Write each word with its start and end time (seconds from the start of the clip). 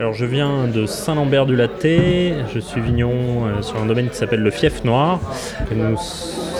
Alors 0.00 0.12
je 0.12 0.24
viens 0.24 0.66
de 0.66 0.86
Saint-Lambert-du-Laté, 0.86 2.34
je 2.52 2.58
suis 2.58 2.80
vigneron 2.80 3.46
euh, 3.46 3.62
sur 3.62 3.76
un 3.80 3.86
domaine 3.86 4.08
qui 4.10 4.16
s'appelle 4.16 4.40
le 4.40 4.50
Fief 4.50 4.82
Noir, 4.82 5.20
nous 5.72 5.96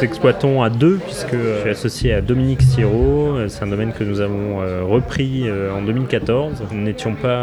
exploitons 0.02 0.62
à 0.62 0.70
deux 0.70 0.98
puisque 1.04 1.34
euh, 1.34 1.56
je 1.56 1.60
suis 1.62 1.70
associé 1.70 2.12
à 2.14 2.20
Dominique 2.20 2.62
Siro, 2.62 3.34
Euh, 3.34 3.48
c'est 3.48 3.64
un 3.64 3.66
domaine 3.66 3.92
que 3.92 4.04
nous 4.04 4.20
avons 4.20 4.58
repris 4.86 5.50
en 5.50 5.82
2014. 5.82 6.62
Nous 6.70 6.82
n'étions 6.82 7.14
pas 7.14 7.42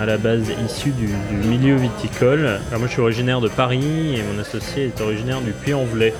à 0.00 0.06
la 0.06 0.16
base 0.16 0.50
issus 0.64 0.92
du, 0.92 1.06
du 1.06 1.48
milieu 1.48 1.76
viticole. 1.76 2.46
Alors 2.68 2.78
moi 2.78 2.86
je 2.86 2.92
suis 2.92 3.02
originaire 3.02 3.42
de 3.42 3.48
Paris 3.48 4.14
et 4.16 4.22
mon 4.22 4.40
associé 4.40 4.86
est 4.86 5.00
originaire 5.02 5.42
du 5.42 5.52
Puy-en-Velay. 5.52 6.14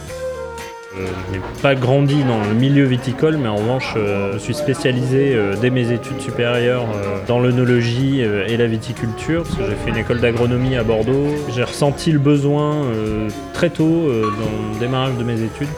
Je 0.96 1.32
n'ai 1.32 1.42
pas 1.60 1.74
grandi 1.74 2.24
dans 2.24 2.42
le 2.42 2.54
milieu 2.54 2.84
viticole, 2.84 3.36
mais 3.36 3.48
en 3.48 3.56
revanche, 3.56 3.92
euh, 3.96 4.32
je 4.34 4.38
suis 4.38 4.54
spécialisé 4.54 5.34
euh, 5.34 5.54
dès 5.60 5.68
mes 5.68 5.92
études 5.92 6.20
supérieures 6.20 6.86
euh, 6.94 7.18
dans 7.26 7.40
l'œnologie 7.40 8.22
euh, 8.22 8.46
et 8.48 8.56
la 8.56 8.66
viticulture, 8.66 9.42
parce 9.42 9.56
que 9.56 9.64
j'ai 9.68 9.76
fait 9.76 9.90
une 9.90 9.98
école 9.98 10.20
d'agronomie 10.20 10.76
à 10.76 10.84
Bordeaux. 10.84 11.26
J'ai 11.54 11.62
ressenti 11.62 12.10
le 12.10 12.18
besoin 12.18 12.86
euh, 12.86 13.28
très 13.52 13.68
tôt, 13.68 13.84
euh, 13.84 14.22
dans 14.22 14.72
le 14.74 14.80
démarrage 14.80 15.16
de 15.18 15.24
mes 15.24 15.42
études, 15.42 15.68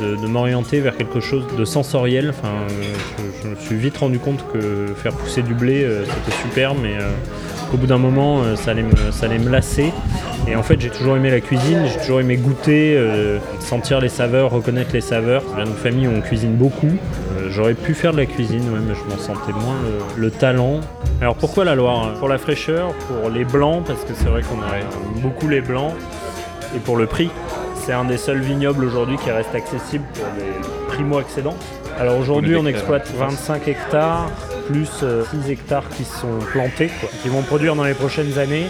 de, 0.00 0.26
m'orienter 0.26 0.80
vers 0.80 0.96
quelque 0.96 1.18
chose 1.18 1.44
de 1.58 1.64
sensoriel. 1.64 2.30
Enfin, 2.30 2.48
euh, 2.70 2.94
je, 3.18 3.42
je 3.42 3.48
me 3.48 3.56
suis 3.56 3.76
vite 3.76 3.96
rendu 3.96 4.20
compte 4.20 4.44
que 4.52 4.86
faire 4.94 5.12
pousser 5.14 5.42
du 5.42 5.54
blé, 5.54 5.82
euh, 5.82 6.04
c'était 6.04 6.36
super, 6.42 6.74
mais 6.76 6.94
euh, 6.94 7.10
qu'au 7.74 7.80
bout 7.80 7.86
d'un 7.88 7.98
moment, 7.98 8.42
euh, 8.42 8.54
ça, 8.54 8.70
allait 8.70 8.84
me, 8.84 9.10
ça 9.10 9.26
allait 9.26 9.38
me 9.38 9.50
lasser. 9.50 9.92
Et 10.46 10.54
en 10.54 10.62
fait, 10.62 10.80
j'ai 10.80 10.90
toujours 10.90 11.16
aimé 11.16 11.28
la 11.30 11.40
cuisine, 11.40 11.82
j'ai 11.86 11.98
toujours 11.98 12.20
aimé 12.20 12.36
goûter, 12.36 12.94
euh, 12.96 13.38
sentir 13.58 14.00
les 14.00 14.08
saveurs, 14.08 14.50
reconnaître 14.50 14.90
les 14.92 15.00
saveurs. 15.00 15.42
Je 15.50 15.56
viens 15.56 15.64
d'une 15.64 15.74
famille 15.74 16.06
où 16.06 16.12
on 16.16 16.20
cuisine 16.20 16.54
beaucoup. 16.54 16.86
Euh, 16.86 17.48
J'aurais 17.50 17.74
pu 17.74 17.94
faire 17.94 18.12
de 18.12 18.18
la 18.18 18.26
cuisine, 18.26 18.62
ouais, 18.72 18.78
mais 18.86 18.94
je 18.94 19.12
m'en 19.12 19.20
sentais 19.20 19.52
moins 19.52 19.74
le, 20.16 20.22
le 20.22 20.30
talent. 20.30 20.80
Alors 21.20 21.34
pourquoi 21.34 21.64
la 21.64 21.74
Loire 21.74 22.14
Pour 22.14 22.28
la 22.28 22.38
fraîcheur, 22.38 22.92
pour 23.08 23.28
les 23.28 23.44
blancs, 23.44 23.82
parce 23.84 24.04
que 24.04 24.14
c'est 24.14 24.28
vrai 24.28 24.42
qu'on 24.42 24.60
a 24.62 25.20
beaucoup 25.20 25.48
les 25.48 25.60
blancs, 25.60 25.94
et 26.76 26.78
pour 26.78 26.96
le 26.96 27.06
prix. 27.06 27.30
C'est 27.74 27.92
un 27.92 28.04
des 28.04 28.18
seuls 28.18 28.40
vignobles 28.40 28.84
aujourd'hui 28.84 29.16
qui 29.16 29.30
reste 29.30 29.54
accessible 29.54 30.04
pour 30.14 30.26
les 30.38 30.94
primo-accédants. 30.94 31.56
Alors 31.98 32.18
aujourd'hui, 32.18 32.56
on 32.56 32.66
exploite 32.66 33.10
25 33.16 33.68
hectares, 33.68 34.30
plus 34.66 34.88
euh, 35.02 35.24
6 35.44 35.50
hectares 35.50 35.88
qui 35.90 36.04
sont 36.04 36.38
plantés, 36.52 36.90
quoi, 37.00 37.08
qui 37.22 37.28
vont 37.28 37.42
produire 37.42 37.74
dans 37.76 37.84
les 37.84 37.94
prochaines 37.94 38.38
années. 38.38 38.66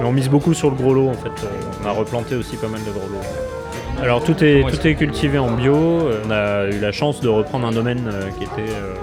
Mais 0.00 0.06
on 0.06 0.12
mise 0.12 0.28
beaucoup 0.28 0.54
sur 0.54 0.70
le 0.70 0.76
gros 0.76 0.94
lot 0.94 1.08
en 1.08 1.14
fait. 1.14 1.28
Euh, 1.44 1.48
On 1.84 1.86
a 1.88 1.92
replanté 1.92 2.34
aussi 2.34 2.56
pas 2.56 2.68
mal 2.68 2.80
de 2.84 2.90
gros 2.90 3.08
lots. 3.08 4.02
Alors 4.02 4.24
tout 4.24 4.42
est, 4.42 4.64
tout 4.68 4.86
est 4.86 4.94
cultivé 4.94 5.38
en 5.38 5.50
bio. 5.50 5.74
Euh, 5.74 6.22
On 6.26 6.30
a 6.30 6.66
eu 6.74 6.80
la 6.80 6.92
chance 6.92 7.20
de 7.20 7.28
reprendre 7.28 7.66
un 7.66 7.72
domaine 7.72 8.10
euh, 8.12 8.30
qui 8.38 8.44
était 8.44 8.72
euh, 8.72 8.94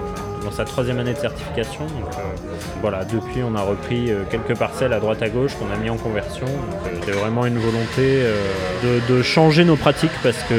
dans 0.44 0.50
sa 0.50 0.64
troisième 0.64 0.98
année 0.98 1.14
de 1.14 1.18
certification. 1.18 1.84
Donc 1.86 2.12
euh, 2.18 2.22
voilà, 2.82 3.04
depuis 3.04 3.42
on 3.42 3.54
a 3.54 3.62
repris 3.62 4.10
euh, 4.10 4.24
quelques 4.30 4.58
parcelles 4.58 4.92
à 4.92 4.98
droite 5.00 5.22
à 5.22 5.28
gauche 5.28 5.52
qu'on 5.54 5.72
a 5.72 5.76
mis 5.82 5.88
en 5.90 5.96
conversion. 5.96 6.46
Euh, 6.46 6.88
C'est 7.06 7.12
vraiment 7.12 7.46
une 7.46 7.58
volonté 7.58 8.00
euh, 8.00 8.34
de, 8.82 9.14
de 9.14 9.22
changer 9.22 9.64
nos 9.64 9.76
pratiques 9.76 10.10
parce 10.22 10.42
que 10.48 10.54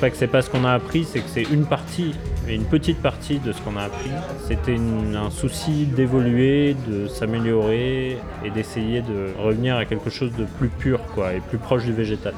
pas 0.00 0.10
que 0.10 0.16
c'est 0.16 0.26
pas 0.26 0.42
ce 0.42 0.50
qu'on 0.50 0.64
a 0.64 0.72
appris, 0.72 1.06
c'est 1.10 1.20
que 1.20 1.30
c'est 1.32 1.42
une 1.44 1.64
partie 1.64 2.14
une 2.48 2.64
petite 2.64 3.00
partie 3.00 3.38
de 3.38 3.52
ce 3.52 3.60
qu'on 3.60 3.76
a 3.76 3.82
appris. 3.82 4.10
C'était 4.46 4.76
un 4.76 5.30
souci 5.30 5.86
d'évoluer, 5.86 6.76
de 6.88 7.06
s'améliorer 7.06 8.18
et 8.44 8.50
d'essayer 8.50 9.00
de 9.00 9.32
revenir 9.38 9.76
à 9.76 9.84
quelque 9.84 10.10
chose 10.10 10.32
de 10.36 10.44
plus 10.58 10.68
pur 10.68 11.00
quoi, 11.14 11.34
et 11.34 11.40
plus 11.40 11.58
proche 11.58 11.84
du 11.84 11.92
végétal 11.92 12.34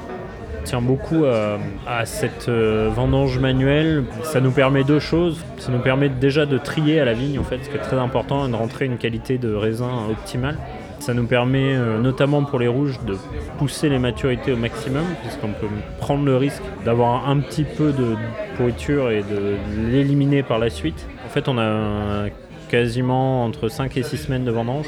tient 0.65 0.81
beaucoup 0.81 1.25
à, 1.25 1.59
à 1.87 2.05
cette 2.05 2.49
euh, 2.49 2.89
vendange 2.93 3.37
manuelle. 3.39 4.03
Ça 4.23 4.41
nous 4.41 4.51
permet 4.51 4.83
deux 4.83 4.99
choses. 4.99 5.45
Ça 5.59 5.71
nous 5.71 5.79
permet 5.79 6.09
déjà 6.09 6.45
de 6.45 6.57
trier 6.57 6.99
à 6.99 7.05
la 7.05 7.13
vigne, 7.13 7.39
en 7.39 7.43
fait, 7.43 7.59
ce 7.63 7.69
qui 7.69 7.75
est 7.75 7.79
très 7.79 7.97
important, 7.97 8.49
de 8.49 8.55
rentrer 8.55 8.85
une 8.85 8.97
qualité 8.97 9.37
de 9.37 9.53
raisin 9.53 10.07
optimale. 10.09 10.57
Ça 11.05 11.13
nous 11.13 11.27
permet, 11.27 11.75
euh, 11.75 11.99
notamment 11.99 12.43
pour 12.43 12.57
les 12.57 12.67
rouges, 12.67 12.99
de 13.05 13.15
pousser 13.59 13.89
les 13.89 13.99
maturités 13.99 14.53
au 14.53 14.57
maximum, 14.57 15.03
puisqu'on 15.21 15.49
peut 15.49 15.67
prendre 15.99 16.25
le 16.25 16.35
risque 16.35 16.63
d'avoir 16.83 17.29
un 17.29 17.41
petit 17.41 17.63
peu 17.63 17.91
de 17.91 18.15
pourriture 18.57 19.11
et 19.11 19.21
de 19.21 19.55
l'éliminer 19.91 20.41
par 20.41 20.57
la 20.57 20.71
suite. 20.71 21.07
En 21.23 21.29
fait, 21.29 21.47
on 21.47 21.59
a 21.59 22.29
quasiment 22.69 23.45
entre 23.45 23.69
5 23.69 23.95
et 23.97 24.01
6 24.01 24.17
semaines 24.17 24.45
de 24.45 24.51
vendange. 24.51 24.87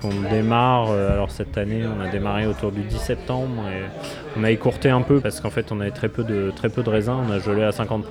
Qu'on 0.00 0.30
démarre, 0.30 0.88
euh, 0.90 1.12
alors 1.12 1.30
cette 1.30 1.58
année, 1.58 1.82
on 1.84 2.00
a 2.02 2.08
démarré 2.08 2.46
autour 2.46 2.72
du 2.72 2.80
10 2.80 2.96
septembre 2.98 3.62
et 3.70 3.82
on 4.38 4.44
a 4.44 4.50
écourté 4.50 4.88
un 4.88 5.02
peu 5.02 5.20
parce 5.20 5.40
qu'en 5.40 5.50
fait, 5.50 5.70
on 5.72 5.80
avait 5.80 5.90
très 5.90 6.08
peu 6.08 6.24
de, 6.24 6.50
très 6.56 6.70
peu 6.70 6.82
de 6.82 6.88
raisins, 6.88 7.16
on 7.28 7.30
a 7.30 7.38
gelé 7.38 7.62
à 7.64 7.70
50%. 7.70 8.02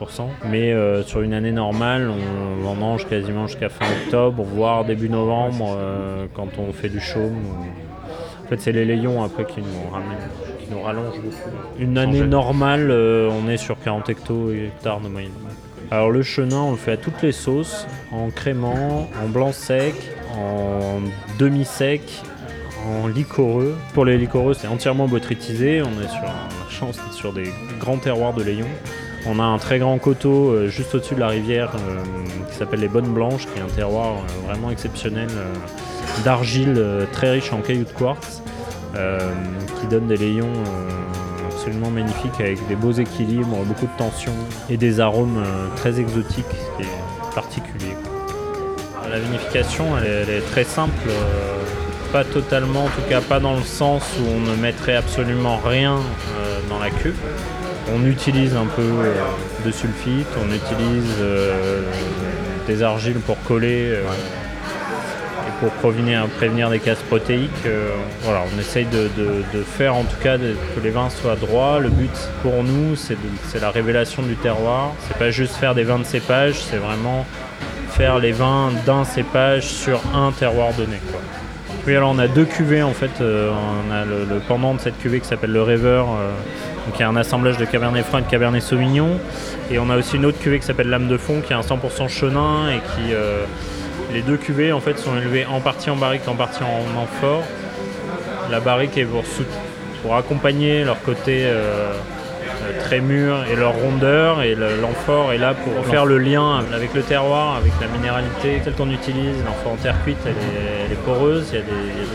Mais 0.49 0.71
euh, 0.71 1.01
sur 1.03 1.21
une 1.21 1.33
année 1.33 1.51
normale, 1.51 2.09
on 2.09 2.61
vendange 2.63 3.07
quasiment 3.07 3.47
jusqu'à 3.47 3.69
fin 3.69 3.85
octobre, 4.05 4.43
voire 4.43 4.85
début 4.85 5.09
novembre 5.09 5.75
euh, 5.77 6.25
quand 6.35 6.49
on 6.59 6.71
fait 6.73 6.89
du 6.89 6.99
chaume. 6.99 7.37
En 8.45 8.49
fait, 8.49 8.59
c'est 8.61 8.71
les 8.71 8.85
layons 8.85 9.23
après 9.23 9.45
qui 9.45 9.59
nous 9.61 9.91
ramènent, 9.91 10.17
qui 10.59 10.71
nous 10.71 10.81
rallongent 10.81 11.19
beaucoup. 11.21 11.57
Une 11.79 11.97
année 11.97 12.21
normale, 12.21 12.89
euh, 12.91 13.29
on 13.31 13.47
est 13.49 13.57
sur 13.57 13.79
40 13.79 14.09
hecto- 14.09 14.51
hectares 14.53 15.01
de 15.01 15.07
moyenne. 15.07 15.31
Alors 15.91 16.11
le 16.11 16.21
chenin, 16.21 16.57
on 16.61 16.71
le 16.71 16.77
fait 16.77 16.91
à 16.93 16.97
toutes 16.97 17.21
les 17.23 17.31
sauces, 17.31 17.87
en 18.11 18.29
crémant, 18.29 19.07
en 19.23 19.27
blanc 19.27 19.51
sec, 19.51 19.95
en 20.39 21.01
demi-sec, 21.37 22.01
en 22.87 23.07
liquoreux. 23.07 23.75
Pour 23.93 24.05
les 24.05 24.17
liquoreux, 24.17 24.53
c'est 24.53 24.67
entièrement 24.67 25.07
botrytisé. 25.07 25.81
On 25.81 26.01
est 26.01 26.07
sur 26.07 26.23
la 26.23 26.69
chance 26.69 26.99
sur 27.11 27.33
des 27.33 27.51
grands 27.79 27.97
terroirs 27.97 28.33
de 28.33 28.43
Layon. 28.43 28.67
On 29.25 29.39
a 29.39 29.43
un 29.43 29.57
très 29.57 29.79
grand 29.79 29.97
coteau 29.97 30.49
euh, 30.49 30.69
juste 30.69 30.95
au-dessus 30.95 31.15
de 31.15 31.19
la 31.19 31.27
rivière 31.27 31.73
euh, 31.75 32.03
qui 32.49 32.55
s'appelle 32.55 32.79
les 32.79 32.87
Bonnes 32.87 33.13
Blanches, 33.13 33.47
qui 33.47 33.59
est 33.59 33.61
un 33.61 33.67
terroir 33.67 34.13
euh, 34.13 34.47
vraiment 34.47 34.71
exceptionnel 34.71 35.27
d'argile 36.23 36.81
très 37.11 37.31
riche 37.31 37.53
en 37.53 37.61
cailloux 37.61 37.85
de 37.85 37.91
quartz, 37.91 38.41
qui 39.79 39.87
donne 39.87 40.07
des 40.07 40.39
euh, 40.39 40.43
absolument 41.49 41.89
magnifiques 41.91 42.39
avec 42.39 42.65
des 42.67 42.75
beaux 42.75 42.91
équilibres, 42.91 43.57
beaucoup 43.65 43.85
de 43.85 43.97
tension 43.97 44.33
et 44.69 44.77
des 44.77 44.99
arômes 44.99 45.43
très 45.75 45.99
exotiques, 45.99 46.45
ce 46.49 46.77
qui 46.77 46.89
est 46.89 47.35
particulier. 47.35 47.95
La 49.11 49.17
vinification, 49.17 49.97
elle 49.97 50.29
est, 50.29 50.41
très 50.51 50.63
simple. 50.63 50.93
euh, 51.07 51.55
pas 52.11 52.23
totalement, 52.23 52.85
en 52.85 52.89
tout 52.89 53.07
cas 53.07 53.21
pas 53.21 53.39
dans 53.39 53.55
le 53.55 53.63
sens 53.63 54.03
où 54.19 54.23
on 54.35 54.39
ne 54.39 54.55
mettrait 54.55 54.95
absolument 54.95 55.57
rien 55.57 55.95
euh, 55.95 56.59
dans 56.69 56.79
la 56.79 56.89
cuve. 56.89 57.17
On 57.95 58.05
utilise 58.05 58.55
un 58.55 58.65
peu 58.65 58.81
euh, 58.81 59.13
de 59.65 59.71
sulfite, 59.71 60.27
on 60.37 60.53
utilise 60.53 61.15
des 62.67 62.83
argiles 62.83 63.19
pour 63.19 63.41
coller 63.43 63.93
et 63.93 65.51
pour 65.59 65.71
prévenir, 65.71 66.69
des 66.69 66.79
cases 66.79 67.01
protéiques. 67.01 67.67
voilà, 68.23 68.43
on 68.55 68.59
essaye 68.59 68.85
de, 68.85 69.09
faire 69.63 69.95
en 69.95 70.03
tout 70.03 70.17
cas 70.21 70.37
que 70.37 70.79
les 70.83 70.91
vins 70.91 71.09
soient 71.09 71.35
droits. 71.35 71.79
Le 71.79 71.89
but 71.89 72.29
pour 72.43 72.63
nous, 72.63 72.95
c'est 72.95 73.59
la 73.59 73.71
révélation 73.71 74.21
du 74.21 74.35
terroir. 74.35 74.93
C'est 75.07 75.17
pas 75.17 75.31
juste 75.31 75.55
faire 75.55 75.73
des 75.73 75.83
vins 75.83 75.99
de 75.99 76.05
cépage, 76.05 76.55
c'est 76.55 76.77
vraiment 76.77 77.25
faire 77.99 78.17
les 78.17 78.31
vins 78.31 78.69
d'un 78.85 79.03
cépage 79.03 79.65
sur 79.65 79.99
un 80.15 80.31
terroir 80.31 80.69
donné. 80.73 80.95
Oui, 81.85 81.93
alors 81.93 82.11
on 82.15 82.17
a 82.17 82.29
deux 82.29 82.45
cuvées 82.45 82.81
en 82.81 82.93
fait. 82.93 83.11
Euh, 83.19 83.51
on 83.51 83.91
a 83.91 84.05
le, 84.05 84.39
pendant 84.47 84.73
de 84.73 84.79
cette 84.79 84.97
cuvée 84.99 85.19
qui 85.19 85.27
s'appelle 85.27 85.51
le 85.51 85.61
Rêveur, 85.61 86.07
euh, 86.07 86.31
qui 86.95 87.01
est 87.01 87.05
un 87.05 87.17
assemblage 87.17 87.57
de 87.57 87.65
Cabernet 87.65 88.05
Franc 88.05 88.19
et 88.19 88.21
de 88.21 88.27
Cabernet 88.27 88.61
Sauvignon. 88.61 89.19
Et 89.69 89.79
on 89.79 89.89
a 89.89 89.97
aussi 89.97 90.15
une 90.15 90.25
autre 90.25 90.39
cuvée 90.39 90.59
qui 90.59 90.65
s'appelle 90.65 90.87
Lame 90.87 91.09
de 91.09 91.17
Fond, 91.17 91.41
qui 91.45 91.51
est 91.51 91.57
un 91.57 91.59
100% 91.59 92.07
chenin 92.07 92.69
et 92.69 92.77
qui 92.77 93.13
euh, 93.13 93.43
les 94.13 94.21
deux 94.21 94.37
cuvées 94.37 94.71
en 94.71 94.79
fait 94.79 94.97
sont 94.97 95.17
élevées 95.17 95.45
en 95.45 95.59
partie 95.59 95.89
en 95.89 95.97
barrique, 95.97 96.25
en 96.29 96.35
partie 96.35 96.63
en 96.63 97.01
amphore. 97.01 97.43
La 98.49 98.61
barrique 98.61 98.97
est 98.97 99.03
pour, 99.03 99.23
pour 100.03 100.15
accompagner 100.15 100.85
leur 100.85 101.01
côté 101.01 101.41
euh, 101.43 101.91
très 102.79 102.99
mûr 103.01 103.43
et 103.51 103.55
leur 103.55 103.73
rondeur, 103.73 104.41
et 104.41 104.55
l'amphore 104.55 105.33
est 105.33 105.37
là 105.37 105.53
pour 105.53 105.85
faire 105.85 106.05
le 106.05 106.17
lien 106.17 106.63
avec 106.73 106.93
le 106.93 107.01
terroir, 107.01 107.55
avec 107.57 107.71
la 107.81 107.87
minéralité, 107.87 108.61
celle 108.63 108.73
qu'on 108.73 108.89
utilise. 108.89 109.35
L'amphore 109.45 109.73
en 109.73 109.75
terre 109.75 109.95
cuite, 110.03 110.17
elle 110.25 110.91
est, 110.91 110.95
poreuse, 111.05 111.49
il 111.51 111.59
y, 111.59 111.61
a 111.61 111.65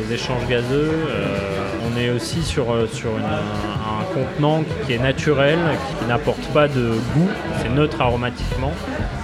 des, 0.09 0.15
échanges 0.15 0.47
gazeux. 0.49 0.91
Euh, 1.09 1.55
on 1.91 1.99
est 1.99 2.11
aussi 2.11 2.43
sur, 2.43 2.73
euh, 2.73 2.87
sur 2.87 3.11
un 3.11 4.05
contenant 4.15 4.65
qui 4.87 4.93
est 4.93 4.99
naturel, 4.99 5.59
qui 6.01 6.07
n'apporte 6.07 6.45
pas 6.53 6.69
de 6.69 6.91
goût, 7.15 7.29
c'est 7.61 7.71
neutre 7.71 8.01
aromatiquement. 8.01 8.73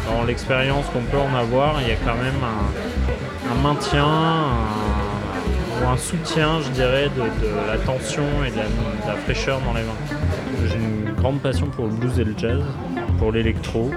Dans 0.08 0.25
l'expérience 0.25 0.87
qu'on 0.87 1.02
peut 1.02 1.19
en 1.19 1.37
avoir, 1.38 1.76
il 1.82 1.88
y 1.88 1.93
a 1.93 1.96
quand 2.05 2.16
même 2.16 2.40
un, 2.43 3.52
un 3.52 3.62
maintien, 3.62 4.05
un- 4.06 4.89
ou 5.82 5.88
un 5.88 5.97
soutien, 5.97 6.61
je 6.65 6.71
dirais, 6.71 7.09
de, 7.17 7.23
de 7.47 7.55
la 7.71 7.79
tension 7.79 8.23
et 8.47 8.50
de 8.50 8.56
la, 8.56 8.65
de 8.65 9.06
la 9.09 9.15
fraîcheur 9.25 9.61
dans 9.67 9.73
les 9.73 9.82
vins. 9.82 10.67
J'ai 10.69 10.77
une 10.77 11.12
grande 11.15 11.41
passion 11.41 11.67
pour 11.67 11.87
le 11.87 11.93
blues 11.93 12.19
et 12.19 12.25
le 12.25 12.35
jazz, 12.37 12.62
pour 13.19 13.32
l'électro. 13.32 13.91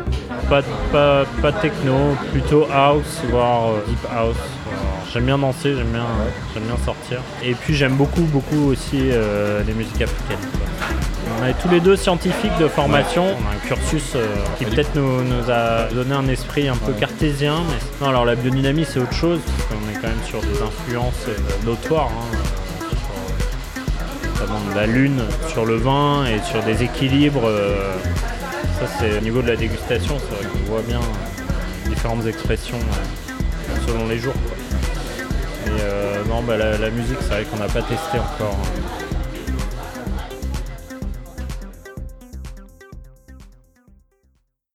Pas, 0.49 0.61
de- 0.61 0.67
pas, 0.91 1.23
pas 1.41 1.51
de 1.51 1.59
techno, 1.59 1.95
plutôt 2.31 2.67
house, 2.73 3.21
voire 3.29 3.69
euh, 3.69 3.83
deep 3.87 4.05
house. 4.15 4.35
J'aime 5.13 5.25
bien 5.25 5.37
danser, 5.37 5.75
j'aime 5.75 5.91
bien, 5.91 6.05
j'aime 6.53 6.63
bien 6.63 6.77
sortir. 6.83 7.19
Et 7.43 7.53
puis 7.53 7.75
j'aime 7.75 7.93
beaucoup, 7.95 8.21
beaucoup 8.23 8.69
aussi 8.71 8.97
euh, 9.11 9.61
les 9.65 9.73
musiques 9.73 10.01
africaines. 10.01 10.39
quoi. 10.51 10.67
On 11.41 11.45
est 11.45 11.53
tous 11.61 11.69
les 11.69 11.79
deux 11.79 11.95
scientifiques 11.95 12.57
de 12.59 12.67
formation. 12.67 13.23
On 13.25 13.47
a 13.49 13.55
un 13.55 13.67
cursus 13.67 14.13
euh, 14.15 14.25
qui 14.57 14.65
peut-être 14.65 14.95
nous, 14.95 15.23
nous 15.23 15.49
a 15.51 15.85
donné 15.93 16.13
un 16.13 16.27
esprit 16.27 16.67
un 16.67 16.75
peu 16.75 16.93
cartésien. 16.93 17.55
Mais 17.69 17.75
non, 18.01 18.09
alors 18.09 18.25
la 18.25 18.35
biodynamie 18.35 18.85
c'est 18.85 18.99
autre 18.99 19.13
chose. 19.13 19.39
Sur 20.25 20.41
des 20.41 20.61
influences 20.61 21.27
euh, 21.29 21.65
notoires, 21.65 22.09
hein, 22.11 22.37
sur, 22.89 24.31
notamment 24.41 24.59
de 24.69 24.75
la 24.75 24.85
lune 24.85 25.21
sur 25.47 25.65
le 25.65 25.75
vin 25.77 26.25
et 26.25 26.41
sur 26.43 26.61
des 26.63 26.83
équilibres. 26.83 27.45
euh, 27.45 27.93
ça, 28.79 28.87
c'est 28.99 29.17
au 29.17 29.21
niveau 29.21 29.41
de 29.41 29.47
la 29.47 29.55
dégustation, 29.55 30.17
c'est 30.19 30.35
vrai 30.35 30.45
qu'on 30.51 30.71
voit 30.71 30.81
bien 30.81 30.99
euh, 30.99 31.89
différentes 31.89 32.25
expressions 32.25 32.79
euh, 32.79 33.75
selon 33.87 34.07
les 34.07 34.19
jours. 34.19 34.33
euh, 35.69 36.21
non, 36.27 36.41
bah, 36.43 36.57
la, 36.57 36.77
la 36.77 36.89
musique, 36.89 37.17
c'est 37.21 37.29
vrai 37.29 37.45
qu'on 37.45 37.57
n'a 37.57 37.67
pas 37.67 37.81
testé 37.81 38.17
encore. 38.19 38.57
hein. 38.61 39.02